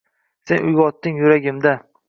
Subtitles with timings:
[0.51, 1.79] Sen uyg’otding yuragimda